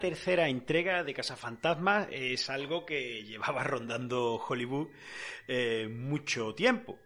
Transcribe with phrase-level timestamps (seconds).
[0.00, 4.88] Tercera entrega de Fantasma es algo que llevaba rondando Hollywood
[5.46, 6.98] eh, mucho tiempo.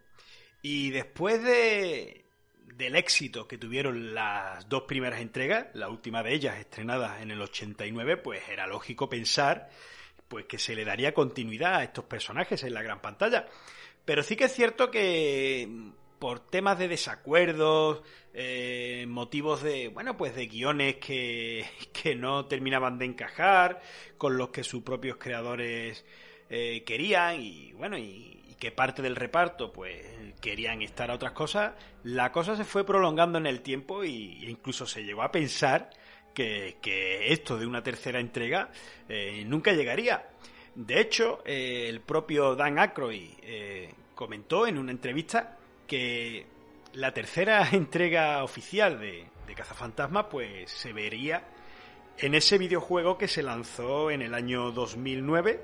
[0.61, 2.25] Y después de,
[2.75, 7.41] del éxito que tuvieron las dos primeras entregas, la última de ellas estrenada en el
[7.41, 9.69] 89, pues era lógico pensar
[10.27, 13.45] pues que se le daría continuidad a estos personajes en la gran pantalla.
[14.03, 15.67] Pero sí que es cierto que
[16.19, 18.01] por temas de desacuerdos,
[18.33, 23.81] eh, motivos de, bueno, pues de guiones que, que, no terminaban de encajar
[24.17, 26.05] con los que sus propios creadores
[26.49, 30.05] eh, querían y, bueno, y, que parte del reparto, pues
[30.41, 34.49] querían estar a otras cosas, la cosa se fue prolongando en el tiempo y, e
[34.49, 35.89] incluso se llegó a pensar
[36.33, 38.71] que, que esto de una tercera entrega
[39.09, 40.29] eh, nunca llegaría.
[40.73, 43.29] De hecho, el propio Dan Aykroyd
[44.15, 45.57] comentó en una entrevista
[45.87, 46.45] que
[46.93, 51.43] la tercera entrega oficial de, de Cazafantasma pues se vería
[52.17, 55.61] en ese videojuego que se lanzó en el año 2009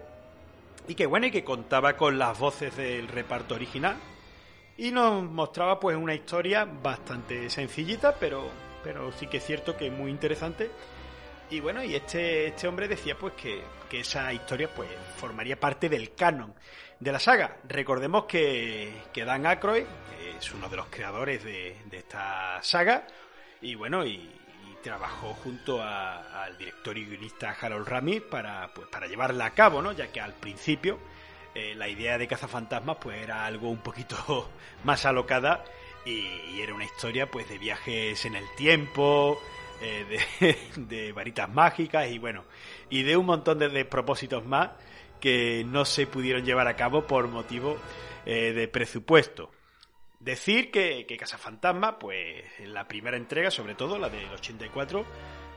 [0.87, 3.97] y que bueno y que contaba con las voces del reparto original
[4.77, 8.49] y nos mostraba pues una historia bastante sencillita pero
[8.83, 10.71] pero sí que es cierto que muy interesante.
[11.49, 15.89] Y bueno y este este hombre decía pues que, que esa historia pues formaría parte
[15.89, 16.53] del canon
[17.01, 17.57] de la saga.
[17.67, 19.85] Recordemos que, que Dan Aykroyd
[20.37, 23.05] es uno de los creadores de, esta saga
[23.59, 24.37] y bueno, y,
[24.81, 29.91] trabajó junto al director y guionista Harold Ramis para, pues, para llevarla a cabo, ¿no?
[29.91, 30.97] Ya que al principio
[31.53, 34.49] eh, la idea de Cazafantasmas pues era algo un poquito
[34.83, 35.63] más alocada
[36.03, 39.39] y, era una historia pues de viajes en el tiempo,
[39.81, 42.43] eh, de, de varitas mágicas y bueno,
[42.89, 44.71] y de un montón de despropósitos más
[45.21, 47.77] que no se pudieron llevar a cabo por motivo
[48.25, 49.51] eh, de presupuesto.
[50.19, 51.17] Decir que, que
[51.99, 55.05] pues en la primera entrega, sobre todo la del 84,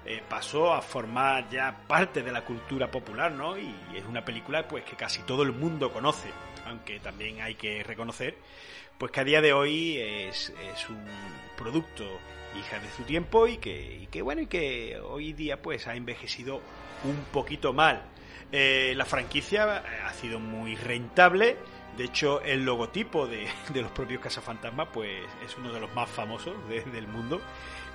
[0.07, 3.59] eh, pasó a formar ya parte de la cultura popular, ¿no?
[3.59, 6.29] Y es una película pues que casi todo el mundo conoce,
[6.67, 8.37] aunque también hay que reconocer
[8.99, 11.05] pues que a día de hoy es, es un
[11.57, 12.05] producto
[12.59, 15.97] hija de su tiempo y que, y que bueno y que hoy día pues ha
[15.97, 16.61] envejecido
[17.05, 18.05] un poquito mal
[18.53, 21.57] eh, la franquicia eh, ha sido muy rentable.
[21.97, 26.55] De hecho, el logotipo de, los propios Cazafantasmas pues, es uno de los más famosos
[26.69, 27.41] del mundo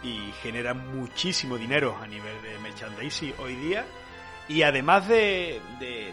[0.04, 3.86] y genera muchísimo dinero a nivel de merchandising hoy día.
[4.50, 5.62] Y además de,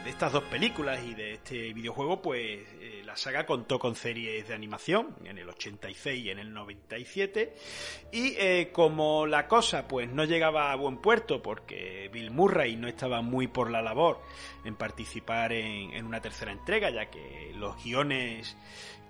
[0.05, 4.53] estas dos películas y de este videojuego, pues eh, la saga contó con series de
[4.53, 7.55] animación en el 86 y en el 97.
[8.13, 12.89] Y eh, como la cosa pues no llegaba a buen puerto porque Bill Murray no
[12.89, 14.21] estaba muy por la labor
[14.67, 18.55] en participar en, una tercera entrega, ya que los guiones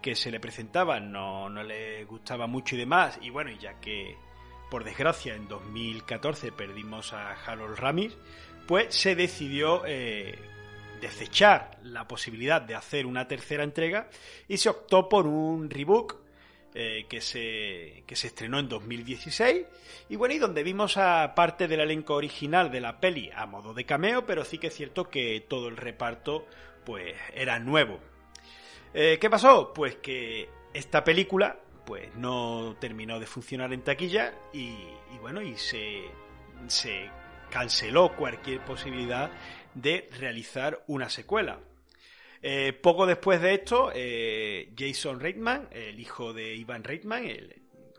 [0.01, 3.19] que se le presentaban no, no le gustaba mucho y demás.
[3.21, 4.17] Y bueno, ya que
[4.71, 8.17] por desgracia en 2014 perdimos a Harold Ramis,
[8.67, 10.35] pues se decidió eh,
[11.01, 14.09] desechar la posibilidad de hacer una tercera entrega
[14.49, 16.17] y se optó por un rebook
[16.75, 19.67] eh, que, se, que se estrenó en 2016
[20.09, 23.73] y bueno, y donde vimos a parte del elenco original de la peli a modo
[23.73, 26.47] de cameo, pero sí que es cierto que todo el reparto
[26.85, 27.99] pues era nuevo.
[28.93, 29.73] Eh, ¿Qué pasó?
[29.73, 34.67] Pues que esta película pues no terminó de funcionar en taquilla y,
[35.15, 36.03] y bueno, y se,
[36.67, 37.09] se
[37.51, 39.31] canceló cualquier posibilidad
[39.75, 41.61] de realizar una secuela.
[42.43, 47.25] Eh, poco después de esto, eh, Jason Reitman, el hijo de Ivan Reitman,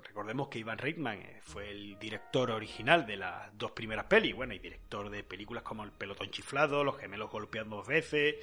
[0.04, 4.54] recordemos que Ivan Reitman eh, fue el director original de las dos primeras pelis, bueno,
[4.54, 8.36] y director de películas como El pelotón chiflado, Los gemelos golpeando dos veces,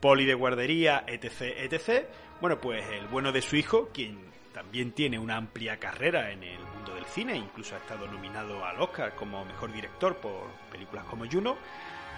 [0.00, 2.06] Poli de guardería, etc, etc.
[2.40, 4.18] Bueno, pues el bueno de su hijo, quien
[4.52, 6.58] también tiene una amplia carrera en el
[7.02, 11.56] del cine, incluso ha estado nominado al Oscar como mejor director por películas como Juno,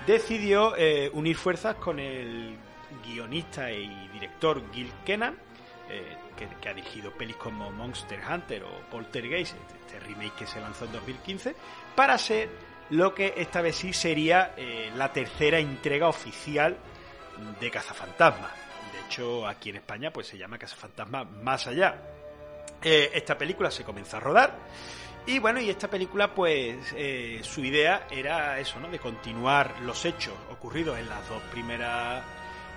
[0.06, 2.56] decidió eh, unir fuerzas con el
[3.04, 5.36] guionista y director Gil Kenan,
[5.88, 10.60] eh, que, ha dirigido pelis como Monster Hunter o Poltergeist, este, este remake que se
[10.60, 11.54] lanzó en 2015,
[11.94, 12.48] para ser
[12.90, 16.76] lo que esta vez sí sería eh, la tercera entrega oficial
[17.60, 18.50] de Cazafantasma.
[18.92, 21.98] De hecho, aquí en España pues se llama Cazafantasma Más Allá.
[22.84, 24.58] Eh, esta película se comenzó a rodar.
[25.26, 28.90] Y bueno, y esta película, pues, eh, su idea era eso, ¿no?
[28.90, 32.22] De continuar los hechos ocurridos en las dos primeras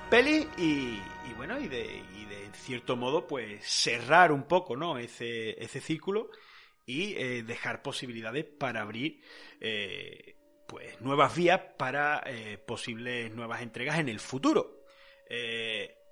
[0.09, 1.01] pelis y,
[1.35, 4.97] bueno, y de, y de cierto modo, pues cerrar un poco, ¿no?
[4.97, 6.29] Ese, ese círculo
[6.85, 9.21] y eh, dejar posibilidades para abrir
[9.59, 10.37] eh,
[10.69, 12.23] pues nuevas vías para
[12.65, 14.83] posibles nuevas entregas en el futuro.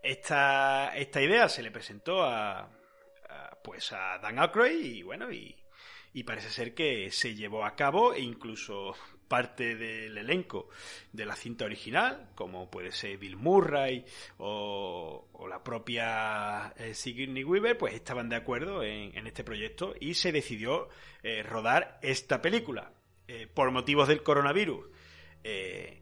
[0.03, 2.69] esta, esta idea se le presentó a,
[3.63, 5.55] pues a Dan Aykroyd y bueno y,
[6.13, 8.95] y parece ser que se llevó a cabo e incluso
[9.27, 10.69] parte del elenco
[11.11, 14.05] de la cinta original, como puede ser Bill Murray
[14.37, 20.31] o, la propia eh, Sigourney Weaver, pues estaban de acuerdo en, este proyecto y se
[20.31, 20.89] decidió
[21.23, 22.91] eh, rodar esta película.
[23.27, 24.85] Eh, por motivos del coronavirus,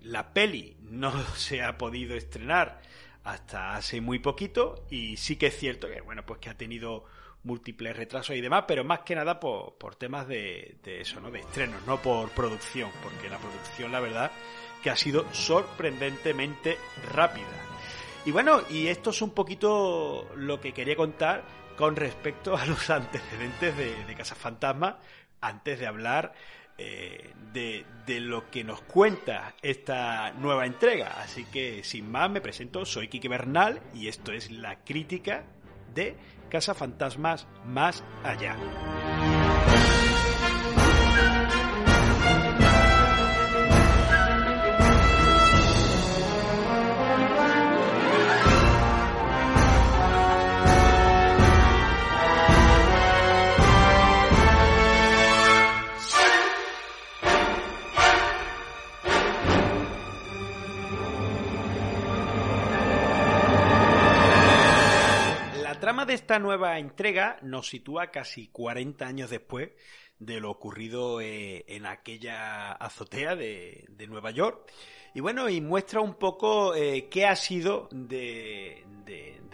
[0.01, 2.81] la peli no se ha podido estrenar
[3.23, 7.05] hasta hace muy poquito y sí que es cierto que, bueno, pues que ha tenido
[7.43, 11.29] múltiples retrasos y demás, pero más que nada por, por temas de, de, eso, ¿no?
[11.29, 14.31] De estrenos, no por producción, porque la producción, la verdad,
[14.81, 16.77] que ha sido sorprendentemente
[17.13, 17.47] rápida.
[18.25, 21.43] Y bueno, y esto es un poquito lo que quería contar
[21.75, 24.99] con respecto a los antecedentes de, de Casa Fantasma,
[25.41, 26.33] antes de hablar
[26.77, 31.21] eh, de, de, lo que nos cuenta esta nueva entrega.
[31.21, 35.43] Así que, sin más, me presento, soy Kike Bernal y esto es la crítica
[35.93, 36.15] de
[36.49, 38.55] Casa Fantasmas Más Allá.
[66.13, 69.71] Esta nueva entrega nos sitúa casi 40 años después
[70.19, 74.71] de lo ocurrido eh, en aquella azotea de, Nueva York.
[75.15, 78.85] Y bueno, y muestra un poco eh, qué ha sido de,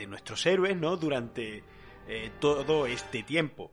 [0.08, 0.98] nuestros héroes ¿no?
[0.98, 1.64] durante
[2.08, 3.72] eh, todo este tiempo.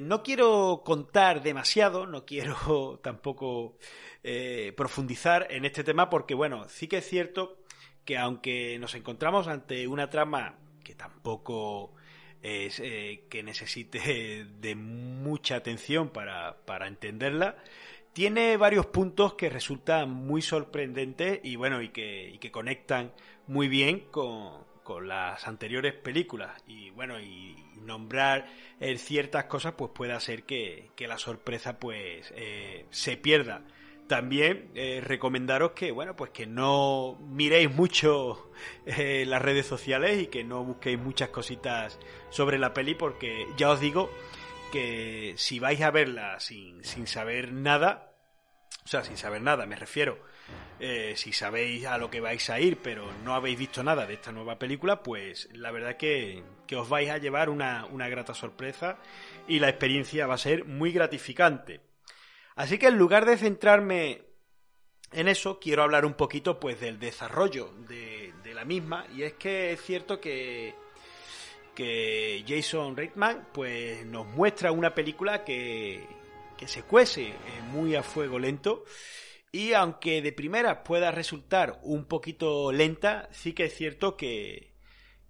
[0.00, 3.78] no quiero contar demasiado, no quiero tampoco
[4.76, 7.58] profundizar en este tema porque, bueno, sí que es cierto
[8.04, 11.92] que aunque nos encontramos ante una trama que tampoco
[12.42, 17.56] es eh, que necesite de mucha atención para, entenderla,
[18.12, 23.12] tiene varios puntos que resultan muy sorprendentes y bueno, y que, y que conectan
[23.46, 26.62] muy bien con, con las anteriores películas.
[26.66, 28.46] Y bueno, y nombrar
[28.80, 33.62] eh, ciertas cosas, pues puede hacer que, que la sorpresa pues eh, se pierda.
[34.12, 38.50] También eh, recomendaros que, bueno, pues que no miréis mucho
[38.84, 41.98] eh, las redes sociales y que no busquéis muchas cositas
[42.28, 44.10] sobre la peli porque ya os digo
[44.70, 48.12] que si vais a verla sin, sin saber nada,
[48.84, 50.18] o sea, sin saber nada, me refiero,
[50.78, 54.12] eh, si sabéis a lo que vais a ir, pero no habéis visto nada de
[54.12, 58.34] esta nueva película, pues la verdad que, que os vais a llevar una, una grata
[58.34, 58.98] sorpresa
[59.48, 61.91] y la experiencia va a ser muy gratificante.
[62.56, 64.22] Así que en lugar de centrarme
[65.12, 69.06] en eso, quiero hablar un poquito pues del desarrollo de, la misma.
[69.14, 70.74] Y es que es cierto que,
[71.74, 76.06] que Jason Reitman pues nos muestra una película que,
[76.56, 77.34] que se cuece eh,
[77.70, 78.84] muy a fuego lento.
[79.50, 84.72] Y aunque de primera pueda resultar un poquito lenta, sí que es cierto que,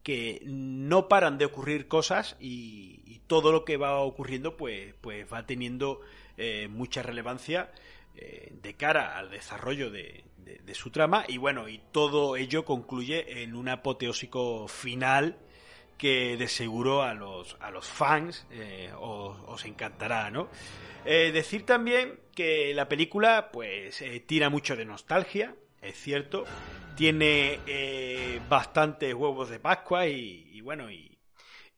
[0.02, 5.47] que no paran de ocurrir cosas y, todo lo que va ocurriendo pues, pues va
[5.47, 6.00] teniendo
[6.37, 7.71] eh, mucha relevancia
[8.17, 10.25] eh, de cara al desarrollo de,
[10.73, 15.37] su trama y bueno, y todo ello concluye en un apoteósico final
[15.99, 20.49] que de seguro a los, a los fans eh, os, encantará, ¿no?
[21.05, 26.45] decir también que la película pues tira mucho de nostalgia, es cierto,
[26.97, 27.59] tiene
[28.49, 31.19] bastantes huevos de Pascua y, bueno, y,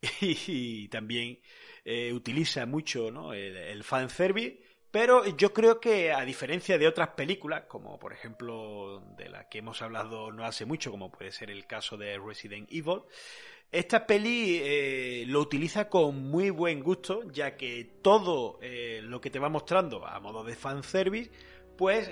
[0.21, 1.41] y también
[1.85, 4.61] eh, utiliza mucho el, el fanservice,
[4.91, 9.59] pero yo creo que a diferencia de otras películas, como por ejemplo de la que
[9.59, 13.03] hemos hablado no hace mucho, como puede ser el caso de Resident Evil,
[13.73, 19.31] esta peli eh, lo utiliza con muy buen gusto, ya que todo eh, lo que
[19.31, 21.31] te va mostrando a modo de fanservice,
[21.77, 22.09] pues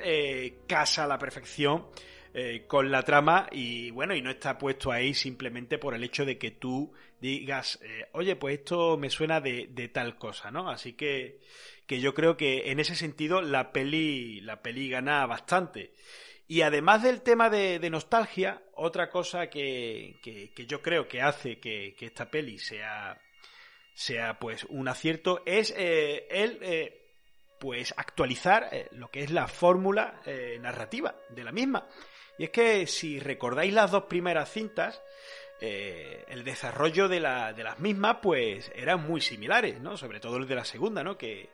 [0.67, 1.87] casa a la perfección
[2.35, 6.25] eh, con la trama y bueno, y no está puesto ahí simplemente por el hecho
[6.25, 10.71] de que tú digas, eh, oye, pues esto me suena de, tal cosa, ¿no?
[10.71, 11.41] Así que,
[11.87, 15.93] que yo creo que en ese sentido la peli, la peli gana bastante.
[16.49, 21.95] Y además del tema de, nostalgia, otra cosa que, que, yo creo que hace que,
[22.01, 23.21] esta peli sea,
[23.93, 26.95] sea pues un acierto es eh, el
[27.61, 30.23] pues actualizar lo que es la fórmula
[30.61, 31.87] narrativa de la misma.
[32.39, 35.03] Y es que si recordáis las dos primeras cintas,
[35.61, 39.97] eh, el desarrollo de, la, de, las mismas, pues eran muy similares, ¿no?
[39.97, 41.17] Sobre todo el de la segunda, ¿no?
[41.17, 41.51] Que,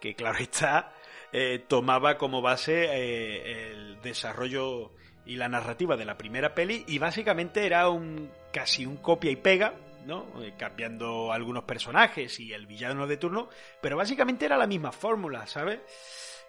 [0.00, 0.92] que claro está,
[1.32, 4.92] eh, tomaba como base eh, el desarrollo
[5.24, 9.36] y la narrativa de la primera peli y básicamente era un casi un copia y
[9.36, 9.74] pega,
[10.06, 10.26] ¿no?
[10.58, 13.48] Cambiando algunos personajes y el villano de turno,
[13.80, 15.80] pero básicamente era la misma fórmula, ¿sabes?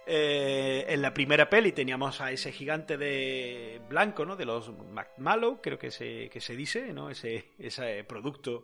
[0.10, 4.38] Eh, en la primera peli teníamos a ese gigante de blanco, ¿no?
[4.38, 7.10] De los McMallow, creo que se, dice, ¿no?
[7.10, 8.64] Ese, producto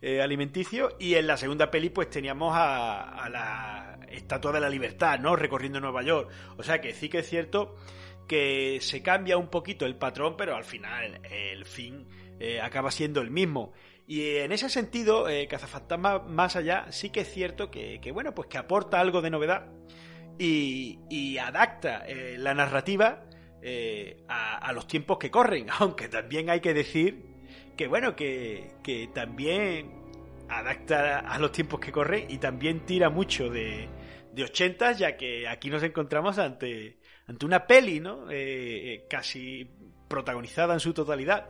[0.00, 0.96] eh, alimenticio.
[1.00, 5.34] Y en la segunda peli, pues teníamos a, a, la Estatua de la Libertad, ¿no?
[5.34, 6.30] Recorriendo Nueva York.
[6.56, 7.74] O sea que sí que es cierto
[8.28, 12.06] que se cambia un poquito el patrón, pero al final el fin
[12.38, 13.72] eh, acaba siendo el mismo.
[14.06, 18.56] Y en ese sentido, Cazafantasma más allá, sí que es cierto que bueno, pues que
[18.56, 19.66] aporta algo de novedad
[20.38, 23.24] y, y adapta eh, la narrativa
[23.62, 27.24] eh, a, los tiempos que corren, aunque también hay que decir
[27.76, 29.92] que bueno, que, que también
[30.48, 33.88] adapta a los tiempos que corren y también tira mucho de,
[34.32, 38.30] de 80, ya que aquí nos encontramos ante, ante una peli, ¿no?
[38.30, 39.68] Eh, casi
[40.08, 41.48] protagonizada en su totalidad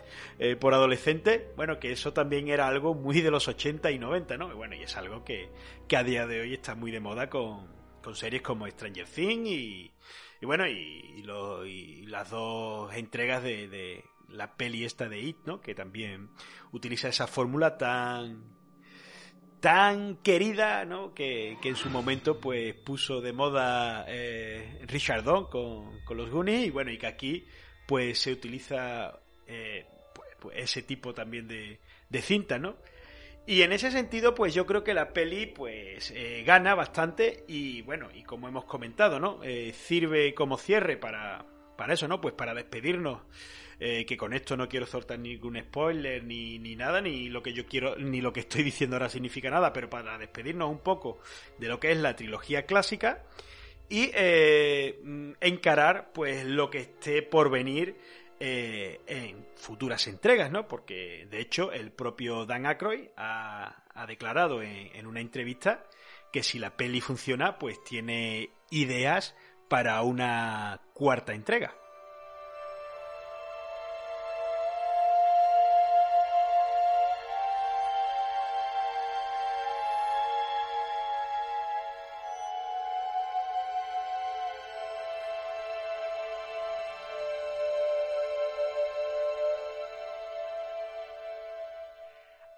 [0.58, 4.56] por adolescentes, bueno, que eso también era algo muy de los 80 y 90, ¿no?
[4.56, 5.50] Bueno, y es algo que,
[5.86, 7.68] que a día de hoy está muy de moda con,
[8.06, 9.92] con series como Stranger Things y,
[10.40, 15.60] y bueno, y, las dos entregas de, la peli esta de It, ¿no?
[15.60, 16.30] Que también
[16.70, 18.44] utiliza esa fórmula tan
[19.58, 21.14] tan querida, ¿no?
[21.14, 26.30] Que, que, en su momento pues puso de moda eh, Richard Don con, con los
[26.30, 27.44] Goonies y bueno, y que aquí
[27.88, 29.84] pues se utiliza eh,
[30.14, 32.76] pues, pues ese tipo también de, de, cinta, ¿no?
[33.46, 37.82] Y en ese sentido, pues yo creo que la peli pues eh, gana bastante y
[37.82, 39.40] bueno, y como hemos comentado, ¿no?
[39.44, 42.20] Eh, sirve como cierre para, para eso, ¿no?
[42.20, 43.22] Pues para despedirnos.
[43.78, 47.52] Eh, que con esto no quiero soltar ningún spoiler ni, ni nada, ni lo que
[47.52, 51.18] yo quiero, ni lo que estoy diciendo ahora significa nada, pero para despedirnos un poco
[51.58, 53.22] de lo que es la trilogía clásica
[53.90, 57.96] y eh, encarar pues lo que esté por venir
[58.40, 60.68] eh, en futuras entregas, ¿no?
[60.68, 65.84] Porque de hecho el propio Dan Aykroyd ha, ha declarado en, en, una entrevista
[66.32, 69.34] que si la peli funciona, pues tiene ideas
[69.68, 71.74] para una cuarta entrega.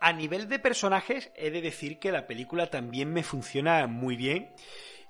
[0.09, 4.55] A nivel de personajes, he de decir que la película también me funciona muy bien.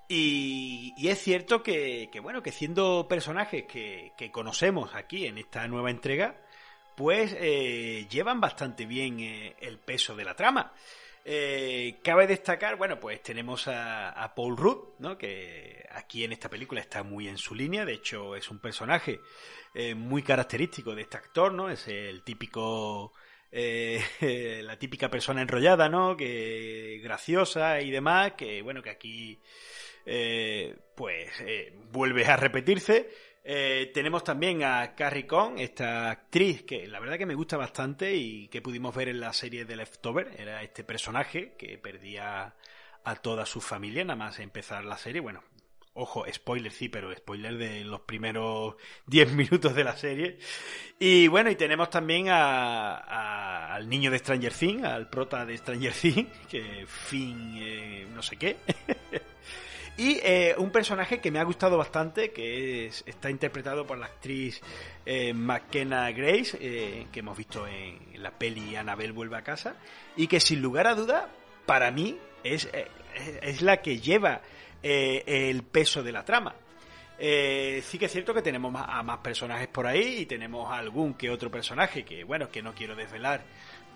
[0.09, 5.69] Y, y es cierto que, bueno, que siendo personajes que, que, conocemos aquí en esta
[5.69, 6.43] nueva entrega,
[6.97, 10.73] pues eh, llevan bastante bien eh, el peso de la trama.
[11.25, 15.17] Eh, cabe destacar, bueno, pues tenemos a, a, Paul Rudd, ¿no?
[15.17, 17.85] Que aquí en esta película está muy en su línea.
[17.85, 19.21] De hecho, es un personaje
[19.75, 21.71] eh, muy característico de este actor, ¿no?
[21.71, 23.13] Es el típico
[23.51, 26.17] eh, la típica persona enrollada, ¿no?
[26.17, 29.41] Que graciosa y demás, que bueno, que aquí
[30.11, 33.11] eh, pues eh, vuelve a repetirse.
[33.45, 38.15] Eh, tenemos también a Carrie Cohn, esta actriz que la verdad que me gusta bastante
[38.15, 40.35] y que pudimos ver en la serie de Leftover.
[40.39, 42.55] Era este personaje que perdía
[43.05, 45.21] a toda su familia nada más empezar la serie.
[45.21, 45.43] Bueno,
[46.01, 48.77] Ojo, spoiler sí, pero spoiler de los primeros
[49.07, 50.39] 10 minutos de la serie.
[50.97, 55.59] Y bueno, y tenemos también a, a, al niño de Stranger Things, al prota de
[55.59, 58.59] Stranger Things, que fin eh, no sé qué.
[59.97, 64.07] y eh, un personaje que me ha gustado bastante, que es, está interpretado por la
[64.07, 64.61] actriz
[65.05, 69.75] eh, McKenna Grace, eh, que hemos visto en, la peli Annabelle vuelve a casa,
[70.17, 71.29] y que sin lugar a duda,
[71.67, 72.69] para mí, es,
[73.43, 74.43] es la que lleva
[74.83, 76.55] eh, el peso de la trama.
[77.19, 81.15] Eh, sí que es cierto que tenemos a más personajes por ahí y tenemos algún
[81.15, 83.43] que otro personaje que, bueno, que no quiero desvelar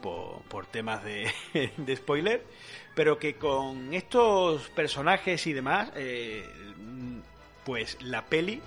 [0.01, 1.31] por, por temas de,
[1.97, 2.45] spoiler,
[2.97, 6.45] pero que con estos personajes y demás, eh,
[7.65, 8.61] pues la peli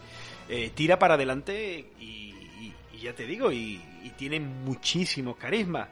[0.73, 5.89] tira para adelante y, y, ya te digo, y, y tiene muchísimo carisma.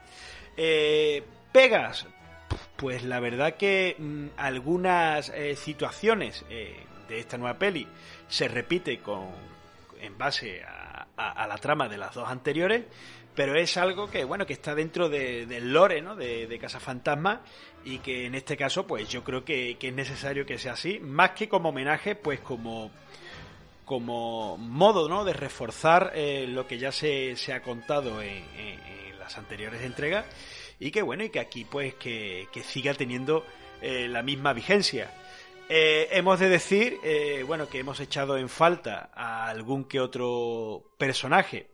[1.52, 2.06] Pegas,
[2.76, 6.76] pues la verdad que mmm, algunas eh, situaciones eh,
[7.08, 7.86] de esta nueva peli
[8.28, 9.28] se repite con
[10.00, 12.84] en base a, a, la trama de las dos anteriores,
[13.34, 16.14] pero es algo que bueno que está dentro de, del lore ¿no?
[16.14, 17.40] de, de Casa Fantasma
[17.84, 20.98] y que en este caso pues yo creo que, que, es necesario que sea así,
[21.00, 22.90] más que como homenaje, pues como
[23.84, 25.24] como modo ¿no?
[25.24, 28.42] de reforzar eh, lo que ya se, se ha contado en,
[29.18, 30.26] las anteriores entregas
[30.78, 33.44] y que bueno y que aquí pues que, siga teniendo
[33.82, 35.10] eh, la misma vigencia.
[35.68, 36.98] Eh, hemos de decir
[37.46, 41.70] bueno que hemos echado en falta a algún que otro personaje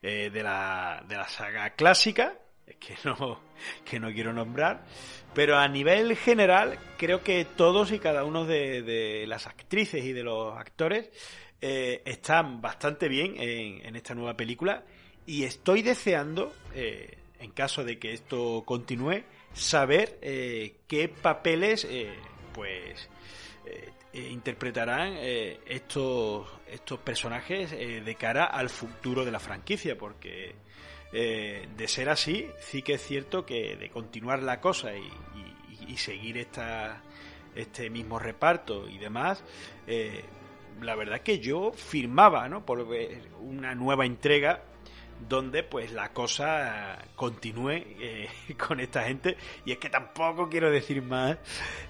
[0.00, 2.38] de, la, de la saga clásica
[2.78, 3.40] que no,
[3.84, 4.84] que no quiero nombrar,
[5.34, 10.12] pero a nivel general creo que todos y cada uno de, de las actrices y
[10.12, 11.10] de los actores
[11.64, 14.82] eh, están bastante bien en, esta nueva película
[15.24, 21.86] y estoy deseando, eh, en caso de que esto continúe, saber eh, qué papeles
[22.54, 23.08] pues
[24.12, 30.54] interpretarán estos, estos personajes de cara al futuro de la franquicia, porque
[31.12, 35.10] de ser así, sí que es cierto que de continuar la cosa y,
[35.88, 37.02] y seguir esta,
[37.54, 39.42] este mismo reparto y demás,
[40.80, 42.64] la verdad que yo firmaba, ¿no?
[42.64, 42.86] Por
[43.40, 44.64] una nueva entrega
[45.28, 48.28] donde pues la cosa continúe eh,
[48.66, 49.36] con esta gente.
[49.64, 51.38] Y es que tampoco quiero decir más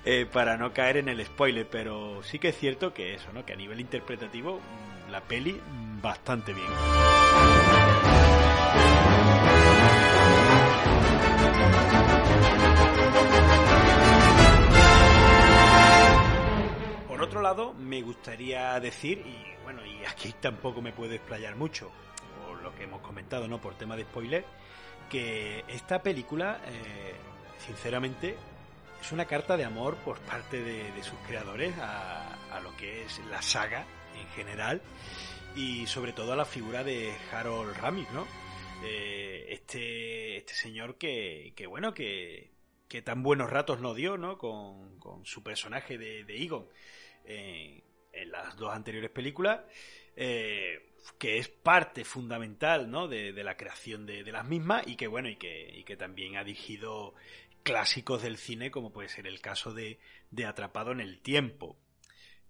[0.05, 3.45] eh, para no caer en el spoiler pero sí que es cierto que eso no
[3.45, 6.69] que a nivel interpretativo mm, la peli mm, bastante bien.
[17.33, 22.12] Otro lado, me gustaría decir, y bueno, y aquí tampoco me puedo explayar mucho, por
[22.63, 23.61] lo que hemos comentado, ¿no?
[23.61, 24.45] Por tema de spoiler,
[25.11, 27.15] que esta película, eh,
[27.59, 28.37] sinceramente,
[29.01, 33.43] es una carta de amor por parte de, sus creadores a, lo que es la
[33.43, 34.81] saga en general
[35.57, 38.27] y sobre todo a la figura de Harold Ramis, ¿no?
[38.85, 42.53] Eh, este, este señor que, que bueno, que,
[42.89, 44.39] que tan buenos ratos nos dio, ¿no?
[44.39, 46.67] Con, con su personaje de, de Egon
[48.13, 49.61] en las dos anteriores películas,
[50.17, 53.09] eh, que es parte fundamental ¿no?
[53.09, 57.15] de, la creación de, las mismas y que bueno, y que, también ha dirigido
[57.63, 59.99] clásicos del cine, como puede ser el caso de,
[60.47, 61.77] Atrapado en el Tiempo.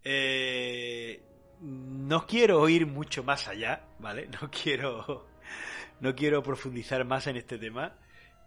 [0.05, 1.23] Eh,
[1.61, 4.29] no quiero ir mucho más allá, ¿vale?
[4.41, 5.29] No quiero,
[6.01, 7.99] no quiero profundizar más en este tema,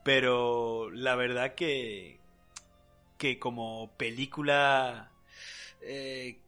[0.04, 2.20] pero la verdad que,
[3.18, 5.12] que como película
[5.82, 6.40] eh,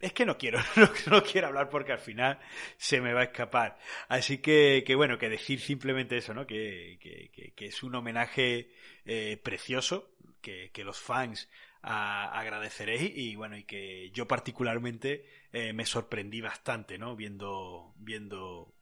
[0.00, 0.58] es que no quiero,
[1.10, 2.38] no, quiero hablar porque al final
[2.76, 3.78] se me va a escapar.
[4.08, 6.46] Así que, bueno, que decir simplemente eso, ¿no?
[6.46, 6.98] Que,
[7.56, 8.70] es un homenaje
[9.04, 11.48] eh, precioso, que, los fans
[11.82, 17.16] agradeceréis y bueno, y que yo particularmente eh, me sorprendí bastante, ¿no?
[17.16, 18.74] Viendo, viendo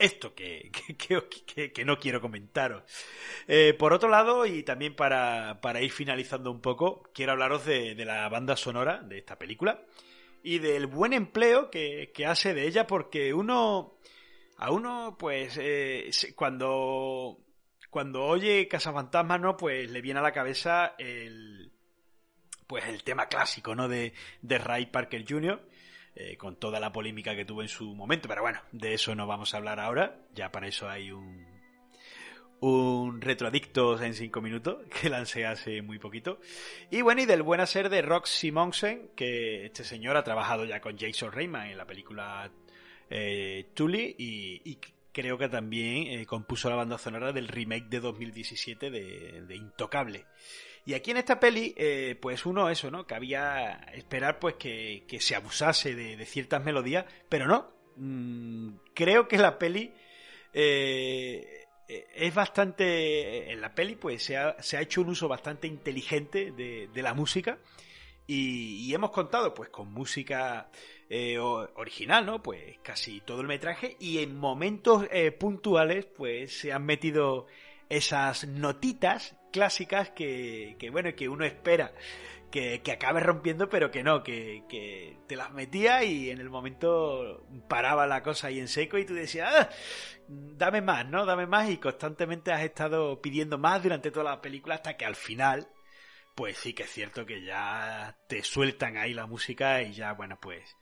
[0.00, 0.70] esto que,
[1.74, 2.82] que, no quiero comentaros.
[3.46, 8.28] Eh, por otro lado, y también para, ir finalizando un poco, quiero hablaros de, la
[8.28, 9.82] banda sonora de esta película
[10.42, 13.98] y del buen empleo que, hace de ella, porque uno,
[14.56, 17.38] a uno, pues, eh, cuando,
[17.90, 19.56] cuando oye Cazafantasmas, ¿no?
[19.56, 21.72] Pues le viene a la cabeza el,
[22.66, 23.88] pues el tema clásico, ¿no?
[23.88, 25.60] De, de Ray Parker Jr.,
[26.14, 29.26] eh, con toda la polémica que tuvo en su momento, pero bueno, de eso no
[29.26, 31.46] vamos a hablar ahora, ya para eso hay un,
[32.60, 36.40] un retroadictos en 5 minutos que lancé hace muy poquito.
[36.90, 40.80] Y bueno, y del buen hacer de Rock Simonsen, que este señor ha trabajado ya
[40.80, 42.50] con Jason Reitman en la película
[43.08, 44.78] eh, Tully y,
[45.12, 50.26] creo que también eh, compuso la banda sonora del remake de 2017 de, de Intocable.
[50.86, 53.06] Y aquí en esta peli, eh, pues uno eso, ¿no?
[53.06, 57.70] Cabía esperar pues que, se abusase de, ciertas melodías, pero no.
[57.96, 59.92] Mm, creo que la peli
[60.52, 63.52] eh, es bastante...
[63.52, 67.58] En la peli pues se ha, hecho un uso bastante inteligente de, la música
[68.26, 70.70] y, hemos contado pues con música
[71.08, 72.42] eh, original, ¿no?
[72.42, 75.06] Pues casi todo el metraje y en momentos
[75.38, 77.46] puntuales pues se han metido
[77.88, 81.92] esas notitas clásicas que, que bueno, que uno espera
[82.50, 86.50] que, que acabe rompiendo, pero que no, que, que, te las metía y en el
[86.50, 89.70] momento paraba la cosa ahí en seco y tú decías, ah,
[90.28, 91.24] dame más, ¿no?
[91.24, 95.16] Dame más y constantemente has estado pidiendo más durante toda la película hasta que al
[95.16, 95.68] final,
[96.34, 100.38] pues sí que es cierto que ya te sueltan ahí la música y ya, bueno,
[100.40, 100.76] pues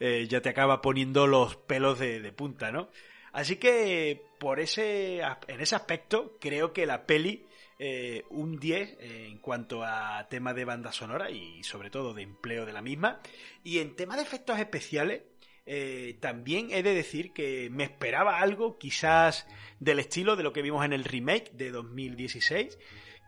[0.00, 2.90] eh, ya te acaba poniendo los pelos de, de punta, ¿no?
[3.32, 7.46] Así que por ese, en ese aspecto creo que la peli
[7.84, 12.64] eh, un 10 en cuanto a tema de banda sonora y sobre todo de empleo
[12.64, 13.20] de la misma.
[13.64, 15.22] Y en tema de efectos especiales,
[15.66, 19.46] eh, también he de decir que me esperaba algo quizás
[19.80, 22.78] del estilo de lo que vimos en el remake de 2016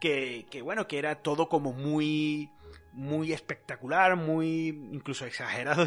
[0.00, 2.50] que, que bueno, que era todo como muy
[2.94, 5.86] muy espectacular, muy incluso exagerado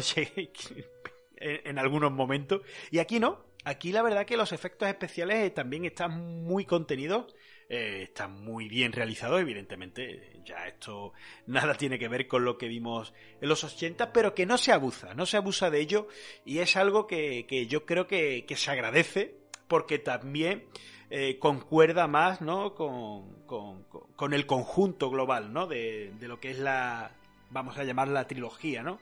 [1.36, 2.62] en, algunos momentos.
[2.90, 3.46] Y aquí no.
[3.64, 7.34] Aquí la verdad que los efectos especiales también están muy contenidos.
[7.70, 10.40] Eh, están muy bien realizados, evidentemente.
[10.44, 11.12] Ya esto
[11.46, 14.72] nada tiene que ver con lo que vimos en los 80, pero que no se
[14.72, 16.08] abusa, no se abusa de ello.
[16.44, 19.34] Y es algo que, yo creo que, se agradece,
[19.68, 20.64] porque también
[21.10, 22.74] eh, concuerda más ¿no?
[22.74, 25.66] Con, con, el conjunto global ¿no?
[25.66, 27.12] de, de, lo que es la,
[27.50, 28.98] vamos a llamar la trilogía, ¿no?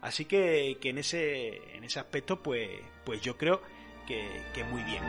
[0.00, 2.68] Así que, que en, ese, en ese aspecto, pues,
[3.04, 3.60] pues yo creo
[4.06, 5.02] que, que muy bien.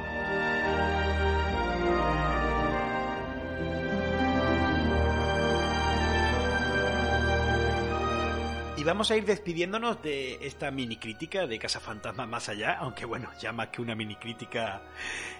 [8.89, 13.29] Vamos a ir despidiéndonos de esta mini crítica de Casa Fantasma más allá, aunque bueno,
[13.39, 14.81] ya más que una mini crítica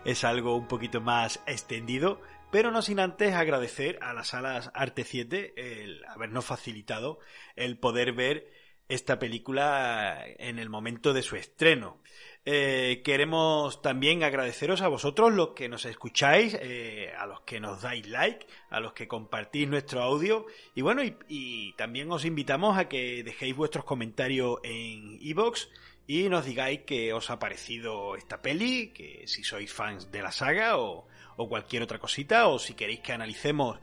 [0.05, 5.03] es algo un poquito más extendido, pero no sin antes agradecer a las salas Arte
[5.03, 7.17] 7 el habernos facilitado
[7.55, 8.51] el poder ver
[8.89, 12.01] esta película en el momento de su estreno.
[12.43, 17.81] Eh, queremos también agradeceros a vosotros los que nos escucháis, eh, a los que nos
[17.83, 22.89] dais like, a los que compartís nuestro audio y bueno, y, también os invitamos a
[22.89, 25.67] que dejéis vuestros comentarios en iVoox
[26.07, 30.31] y nos digáis qué os ha parecido esta peli, que si sois fans de la
[30.31, 33.79] saga o, cualquier otra cosita, o si queréis que analicemos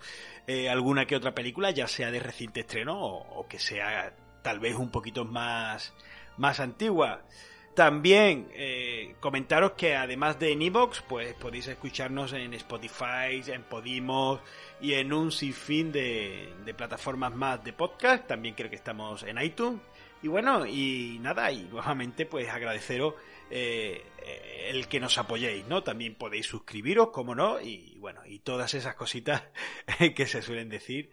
[0.47, 4.12] eh, alguna que otra película, ya sea de reciente estreno o, o que sea
[4.46, 5.92] tal vez un poquito más,
[6.37, 7.22] más antigua.
[7.74, 10.72] También eh, comentaros que además de en
[11.09, 14.38] pues podéis escucharnos en Spotify, en Podimos
[14.80, 18.28] y en un sinfín de, de plataformas más de podcast.
[18.28, 19.80] También creo que estamos en iTunes.
[20.22, 23.14] Y bueno, y nada, y nuevamente pues agradeceros
[23.50, 24.04] eh,
[24.68, 25.82] el que nos apoyéis, ¿no?
[25.82, 29.42] También podéis suscribiros, como no, y bueno, y todas esas cositas
[30.14, 31.11] que se suelen decir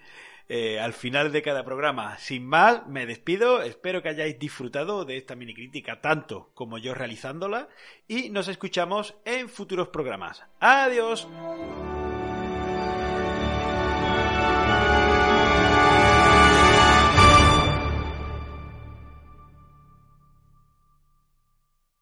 [0.50, 2.18] eh, al final de cada programa.
[2.18, 3.62] Sin más, me despido.
[3.62, 7.70] Espero que hayáis disfrutado de esta mini crítica tanto como yo realizándola.
[8.08, 10.44] Y nos escuchamos en futuros programas.
[10.60, 11.28] Adiós.